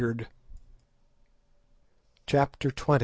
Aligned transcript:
CHAPTER 2.25 2.71
XX. 2.71 2.99